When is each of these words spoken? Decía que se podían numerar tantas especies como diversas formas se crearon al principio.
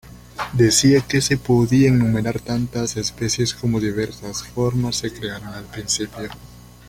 Decía 0.53 1.01
que 1.07 1.21
se 1.21 1.37
podían 1.37 1.99
numerar 1.99 2.39
tantas 2.39 2.97
especies 2.97 3.53
como 3.53 3.79
diversas 3.79 4.41
formas 4.41 4.95
se 4.95 5.13
crearon 5.13 5.49
al 5.49 5.65
principio. 5.65 6.29